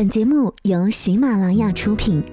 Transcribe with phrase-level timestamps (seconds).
[0.00, 2.24] 本节目由喜马拉雅出品。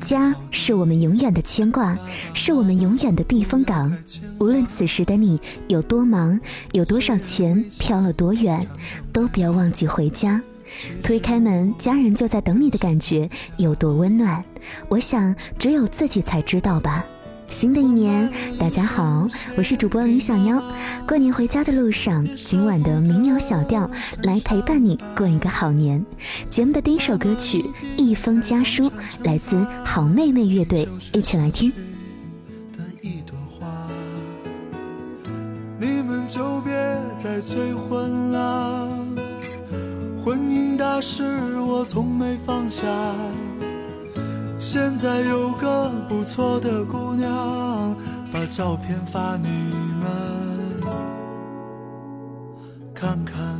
[0.00, 1.96] 家是我们永远的牵挂，
[2.34, 3.96] 是我们永远的避风港。
[4.40, 6.38] 无论此时的你有多忙，
[6.72, 8.66] 有多少钱，飘了多远，
[9.12, 10.42] 都不要忘记回家。
[11.02, 14.44] 推开门，家人就在等你的感觉有多温暖，
[14.88, 17.04] 我想只有自己才知道吧。
[17.52, 20.60] 新的一年，大家好，我是主播林小妖。
[21.06, 23.88] 过年回家的路上，今晚的民谣小调
[24.22, 26.02] 来陪伴你过一个好年。
[26.48, 27.62] 节目的第一首歌曲
[27.98, 28.84] 《一封家书》
[29.22, 31.70] 来自好妹妹乐队，一起来听。
[35.78, 36.72] 你们就别
[37.22, 38.88] 再催婚了。
[40.24, 41.22] 婚姻大事
[41.58, 42.86] 我从没放下。
[44.64, 47.96] 现在有个不错的姑娘，
[48.32, 49.48] 把照片发你
[49.98, 50.06] 们
[52.94, 53.58] 看看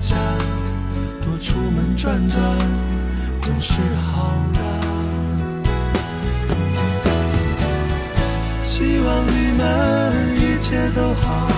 [0.00, 0.16] 家，
[1.24, 2.40] 多出门转转
[3.40, 3.74] 总是
[4.12, 4.58] 好的。
[8.62, 9.62] 希望你们
[10.36, 11.48] 一切都好，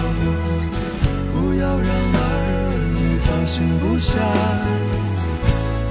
[1.32, 2.18] 不要让儿
[2.98, 4.18] 女放心不下。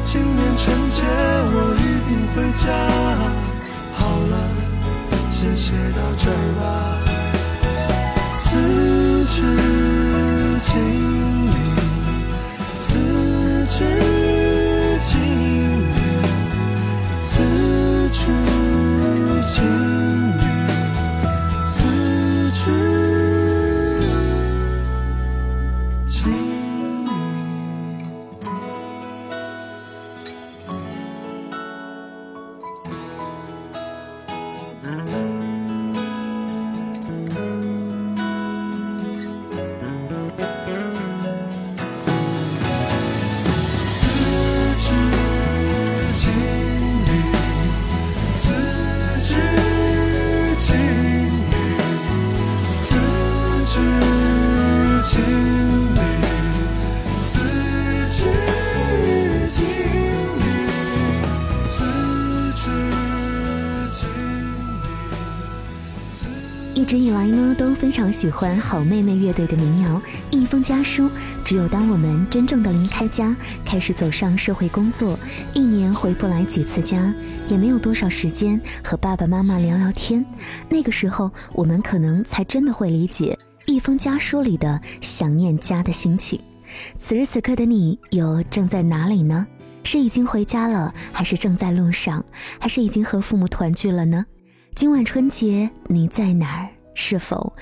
[0.03, 2.63] 今年春节我一定回家。
[3.94, 4.00] 好
[4.31, 4.33] 了，
[5.31, 6.62] 先写到这儿吧。
[8.38, 8.45] 辞
[9.25, 9.41] 职
[10.62, 10.73] 经
[15.15, 15.19] 理，
[17.19, 17.39] 辞
[18.11, 18.27] 职
[19.47, 20.04] 经，
[68.05, 69.99] 常喜欢好妹妹乐队的民谣
[70.29, 71.05] 《一封家书》。
[71.43, 73.35] 只有当我们真正的离开家，
[73.66, 75.17] 开始走上社会工作，
[75.55, 77.11] 一年回不来几次家，
[77.47, 80.23] 也没有多少时间和爸爸妈妈聊聊天。
[80.69, 83.35] 那个时候，我们可能才真的会理解
[83.73, 86.39] 《一封家书》里的想念家的心情。
[86.99, 89.47] 此时此刻的你，又正在哪里呢？
[89.83, 92.24] 是已经回家了，还是正在路上，
[92.59, 94.24] 还是已经和父母团聚了呢？
[94.75, 96.69] 今晚春节你在哪儿？
[96.97, 97.53] 是否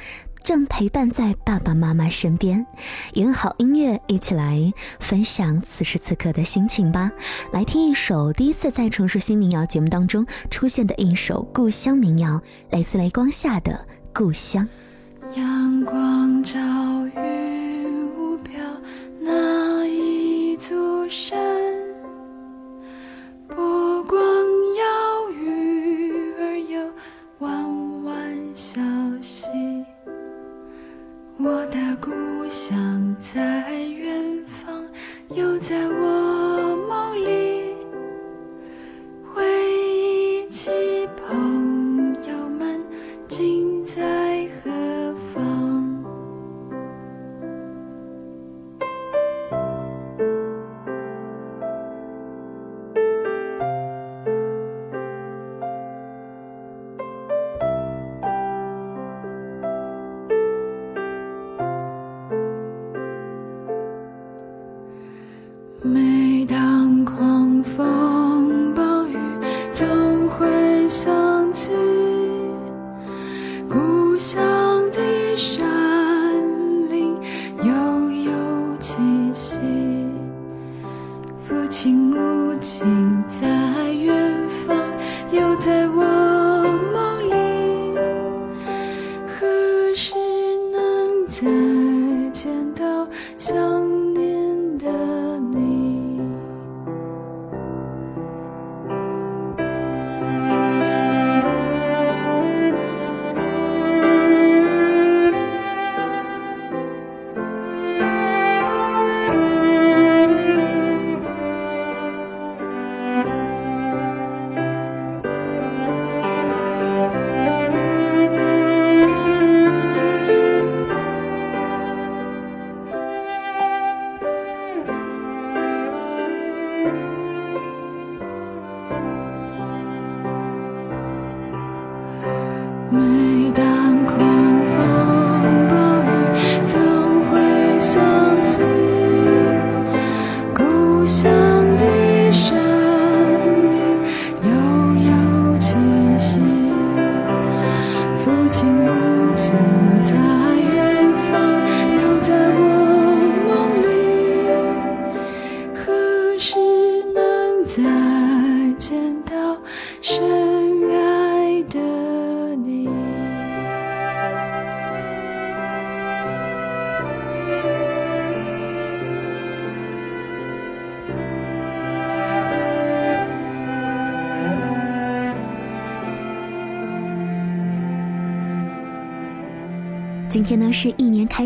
[0.43, 2.65] 正陪伴在爸爸妈妈身边？
[3.13, 7.09] 用好音乐一起来分享此时此刻的心情吧。
[7.51, 13.71] 来听一首第一次在城市新民谣节目当中出现的一首故乡民谣，来自雷光下的
[14.13, 14.67] 《故乡》。
[15.37, 16.59] 阳光照
[17.15, 18.61] 云雾飘，
[19.21, 21.39] 那一座山，
[23.47, 24.19] 波光
[24.75, 26.91] 摇，鱼儿游，
[27.39, 28.13] 弯弯
[28.53, 28.81] 小
[29.21, 29.47] 溪。
[31.45, 32.09] 我的故
[32.49, 33.92] 乡在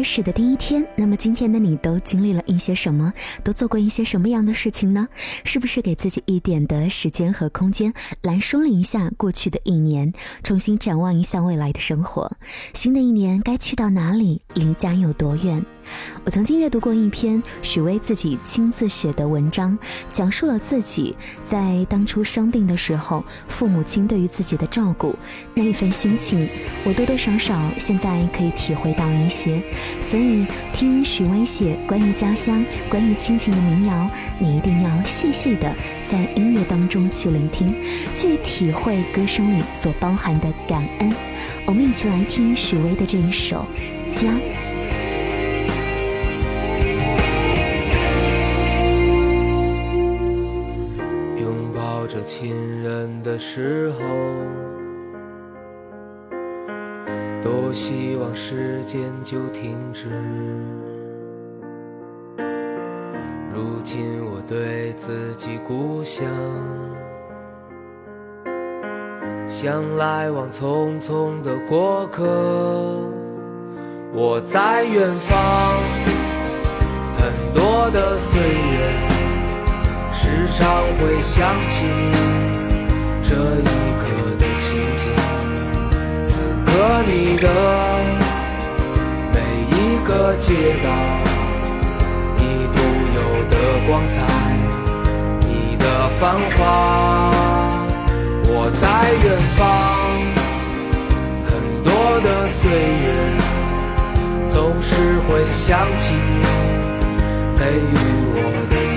[0.07, 3.11] 始的第一天，那么今天的你都经历了一些什么？
[3.43, 5.05] 都做过一些什么样的事情呢？
[5.43, 10.13] 是不是给自己一点的时间和空间，来梳理一下过去的一年，
[10.43, 12.31] 重新展望一下未来的生活？
[12.73, 14.41] 新的一年该去到哪里？
[14.53, 15.61] 离家有多远？
[16.23, 19.77] 我曾经阅读过一篇许巍自己亲自写的文章，
[20.11, 25.15] 讲述了自己在当初生病的时候，父母亲对于自己的照顾
[25.53, 26.47] 那一份心情，
[26.83, 29.61] 我多多少少现在可以体会到一些。
[30.01, 35.73] 所以听许巍写关于家乡、关于亲情的民谣，你一定要细细的
[36.05, 37.73] 在音乐当中去聆听，
[38.13, 41.13] 去体会歌声里所包含的感恩。
[41.65, 43.65] 我们一起来听许巍的这一首
[44.09, 44.29] 《家》。
[51.97, 52.53] 抱着亲
[52.83, 53.99] 人的时候，
[57.41, 60.05] 多希望时间就停止。
[63.51, 66.23] 如今我对自己故乡，
[69.47, 72.23] 像来往匆匆的过客。
[74.13, 75.81] 我在远方，
[77.17, 78.76] 很多的岁月。
[80.57, 80.65] 常
[80.97, 82.09] 会想起你
[83.21, 83.63] 这一
[84.01, 84.09] 刻
[84.39, 85.03] 的情景，
[86.25, 86.71] 此刻
[87.05, 87.47] 你的
[89.31, 89.37] 每
[89.69, 90.89] 一个街道，
[92.37, 92.41] 你
[92.73, 92.79] 独
[93.13, 93.19] 有
[93.51, 94.15] 的光彩，
[95.41, 97.29] 你的繁华。
[98.49, 98.83] 我在
[99.23, 99.61] 远方，
[101.45, 102.71] 很多的岁
[103.03, 103.05] 月，
[104.49, 106.41] 总是会想起你
[107.55, 107.93] 给予
[108.33, 108.96] 我的。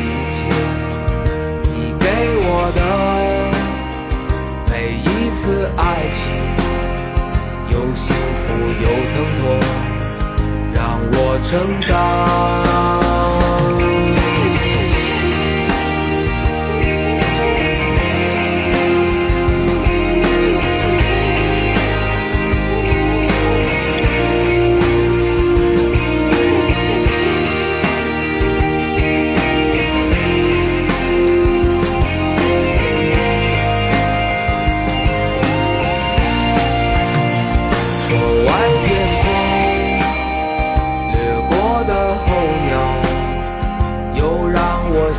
[2.73, 3.51] 的
[4.69, 6.21] 每一次爱情，
[7.69, 8.47] 有幸福
[8.83, 9.43] 有疼痛，
[10.75, 10.79] 让
[11.13, 11.51] 我成
[11.81, 13.60] 长。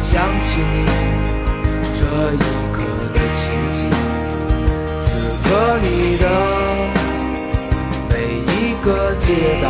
[0.01, 0.75] 想起你
[1.93, 2.00] 这
[2.34, 2.38] 一
[2.74, 2.81] 刻
[3.13, 3.41] 的情
[3.72, 3.79] 景。
[5.05, 5.10] 此
[5.43, 5.48] 刻
[5.84, 6.25] 你的
[8.10, 8.51] 每一
[8.84, 8.88] 个
[9.20, 9.25] 街
[9.62, 9.65] 道，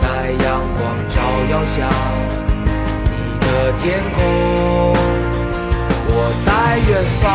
[0.00, 0.46] 在阳
[0.78, 1.16] 光照
[1.50, 1.76] 耀下，
[3.04, 3.46] 你的
[3.82, 3.84] 天
[4.16, 4.16] 空，
[6.08, 6.12] 我
[6.46, 6.48] 在
[6.88, 6.90] 远
[7.20, 7.26] 方，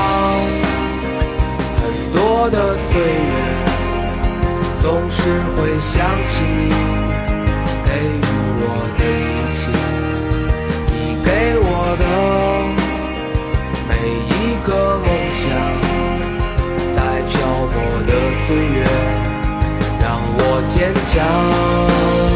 [1.79, 1.81] 很
[2.11, 2.17] 多
[2.49, 3.33] 的岁月。
[4.81, 5.15] 总是
[5.55, 5.93] 会想
[6.25, 6.59] 起你
[11.95, 12.05] 的
[13.87, 13.91] 每
[14.29, 15.41] 一个梦想，
[16.95, 16.97] 在
[17.29, 17.31] 漂
[17.71, 17.75] 泊
[18.07, 18.11] 的
[18.45, 18.85] 岁月
[20.01, 20.03] 让
[20.35, 22.32] 我坚强。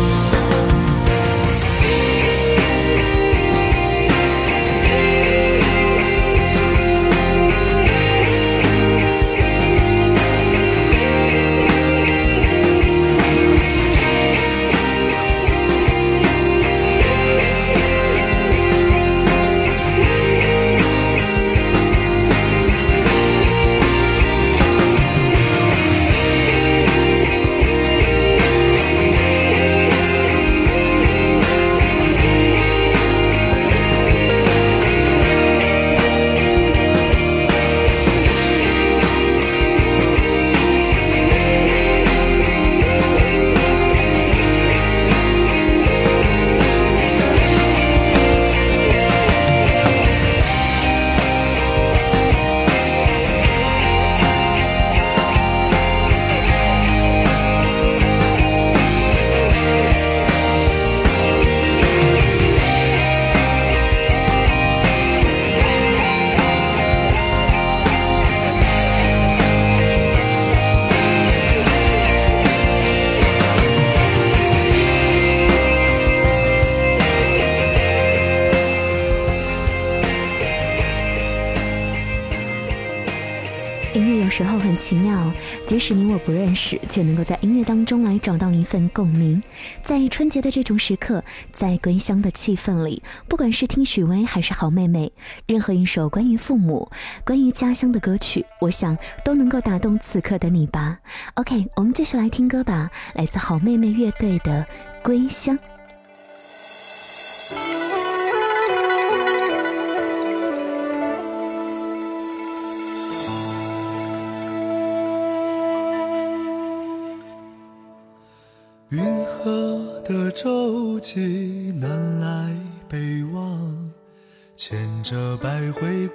[86.90, 89.42] 却能够在音乐当中来找到一份共鸣。
[89.82, 95.12] 在春节的这种时刻，在归乡的气氛里，不管是听许巍还是好妹妹，
[95.46, 96.90] 任何一首关于父母、
[97.24, 100.98] 关于家乡的歌曲，我想都能够打动此刻的你吧。
[101.36, 104.66] OK，我们继续来听歌吧，来自好妹妹乐队的
[105.04, 105.58] 《归乡》。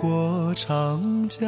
[0.02, 1.40] 过长江。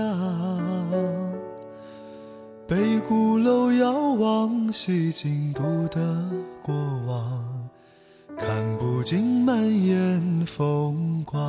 [2.69, 6.31] 北鼓楼遥望西京都的
[6.63, 6.73] 过
[7.05, 7.45] 往，
[8.39, 11.41] 看不尽满眼风光。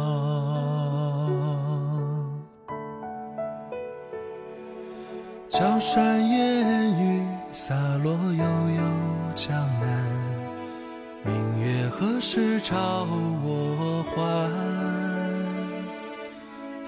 [5.47, 6.27] 江山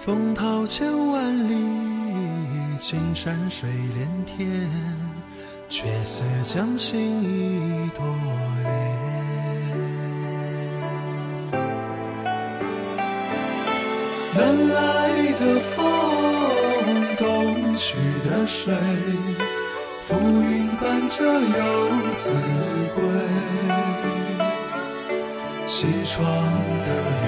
[0.07, 1.53] 风涛千万里，
[2.79, 4.47] 青山水连天，
[5.67, 8.05] 却似将心意多
[8.63, 8.71] 恋。
[14.33, 14.77] 南来
[15.33, 15.83] 的风，
[17.17, 17.97] 东去
[18.29, 18.73] 的水。
[20.03, 22.31] 浮云伴着游子
[22.95, 23.03] 归，
[25.65, 26.23] 西窗
[26.85, 26.89] 的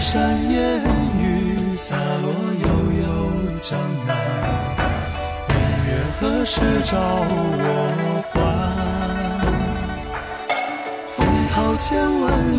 [0.00, 0.82] 山烟
[1.20, 2.66] 雨洒落悠
[3.02, 3.04] 悠
[3.60, 4.16] 江南，
[5.46, 5.54] 明
[5.86, 5.88] 月
[6.18, 7.34] 何时照我
[8.32, 8.38] 还？
[11.14, 11.18] 风
[11.52, 11.86] 涛千
[12.22, 12.26] 万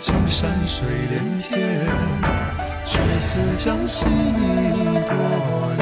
[0.00, 1.86] 青山水连天，
[2.84, 5.14] 却似将心一朵
[5.78, 5.81] 莲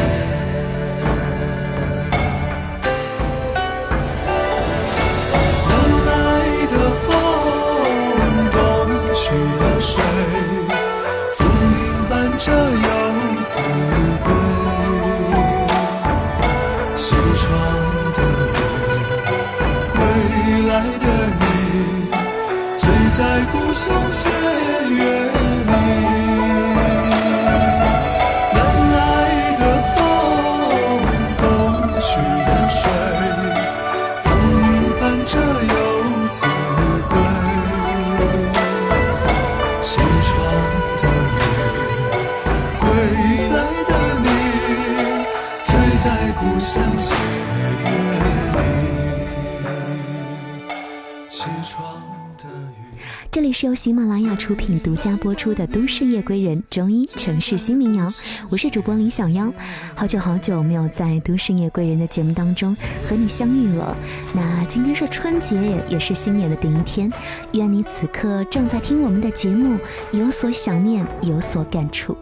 [54.51, 58.13] 出品、独家播出的《都市夜归人》中医城市新民谣，
[58.49, 59.49] 我是主播李小妖。
[59.95, 62.77] 好久好久没有在《都市夜归人》的节目当中
[63.09, 63.97] 和你相遇了。
[64.35, 67.09] 那今天是春节，也是新年的第一天，
[67.53, 69.79] 愿你此刻正在听我们的节目，
[70.11, 72.17] 有所想念，有所感触。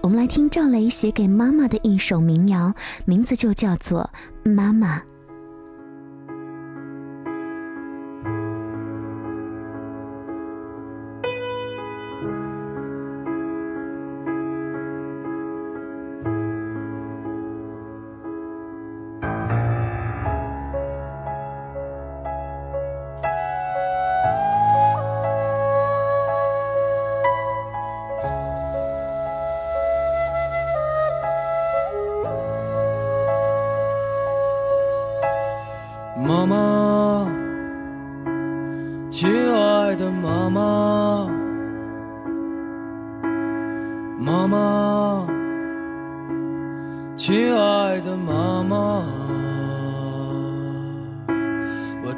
[0.00, 2.72] 我们来听赵雷写给妈妈的一首民谣，
[3.04, 4.08] 名字就叫做
[4.50, 4.70] 《妈》。
[4.72, 5.02] 妈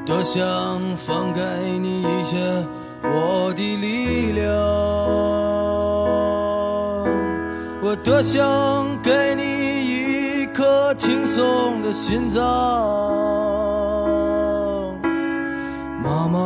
[0.04, 0.42] 多想
[0.96, 1.40] 放给
[1.78, 2.36] 你一些
[3.02, 4.46] 我的力量，
[7.80, 8.44] 我多想
[9.02, 12.42] 给你一颗轻松的心脏。
[16.02, 16.38] 妈妈，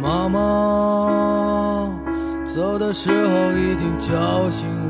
[0.00, 0.38] 妈妈，
[2.46, 4.88] 走的时候一定叫醒我。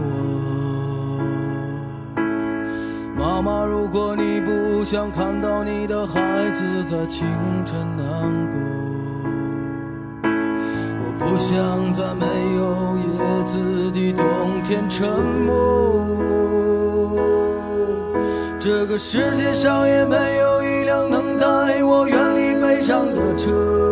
[3.16, 4.17] 妈妈，如果你
[4.90, 7.26] 想看到你的孩子在清
[7.66, 8.06] 晨难
[8.50, 8.58] 过，
[10.22, 12.24] 我不想在没
[12.56, 15.06] 有叶子的冬天沉
[15.44, 15.52] 默。
[18.58, 23.87] 这个世界上也没有一辆能带我远离悲伤的车。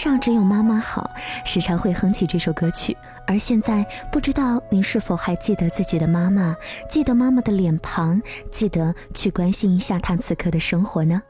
[0.00, 1.10] 上只有妈妈好，
[1.44, 2.96] 时常会哼起这首歌曲。
[3.26, 6.56] 而现在，不知道您是否还记得自己的妈妈，
[6.88, 8.18] 记得妈妈的脸庞，
[8.50, 11.20] 记得去关心一下她此刻的生活呢？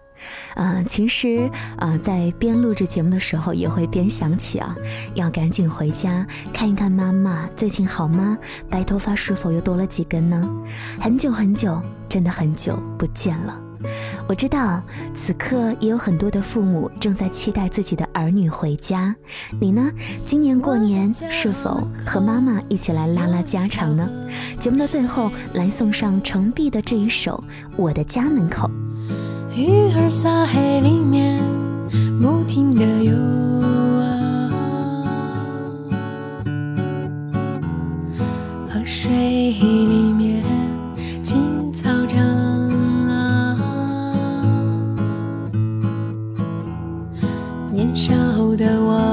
[0.54, 4.72] 呃，其实呃，在边录制节目的时候，也会边想起啊，
[5.14, 8.38] 要赶紧回家看一看妈妈最近好吗？
[8.68, 10.48] 白头发是否又多了几根呢？
[11.00, 13.69] 很久很久，真的很久不见了。
[14.28, 14.80] 我知道，
[15.12, 19.14] 此刻也有很多的父母正在期待自己的儿女回家。
[19.61, 19.90] 你呢？
[20.24, 24.09] 今年过年是否和妈妈一起来拉拉家常呢？
[24.59, 27.42] 节目的最后，来送上程璧的这一首
[27.76, 28.68] 《我的家门口》。
[29.56, 31.40] 鱼儿撒海里面，
[32.20, 33.12] 不停的游
[34.00, 34.50] 啊，
[38.68, 40.39] 河水里面
[48.70, 49.10] 的我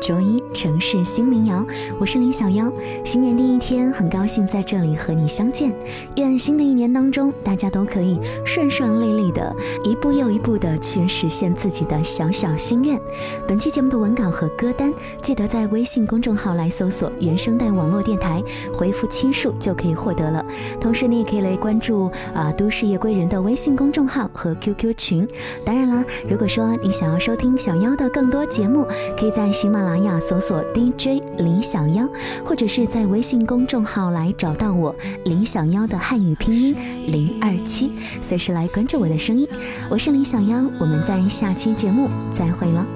[0.00, 1.62] 周一城市新民谣，
[1.98, 2.72] 我是林小妖。
[3.04, 5.70] 新年第一天，很高兴在这里和你相见。
[6.16, 12.98] 愿新的一年当中，大家都可以顺顺利利的，一步又一步的去实现自己的小小心愿。
[13.46, 20.42] 本期节目的文稿和歌单，记得在微信公众号来搜索“原声带网络电台”，回复七数就可以获得了。
[20.80, 25.28] 同时，你也可以来关注啊、都市夜归人的微信公众号和 QQ 群。
[25.62, 28.86] 当然啦，如果说你想要收听小妖的更多节，目，
[29.18, 32.08] 可以在喜马拉玛雅搜索 DJ 李小妖，
[32.44, 36.76] 或者是在微信公众号来找到我李小妖的汉语拼音
[37.08, 39.48] 零二七，随时来关注我的声音。
[39.90, 42.86] 我是李小妖，我们在下期节目再会了。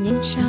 [0.00, 0.40] 年少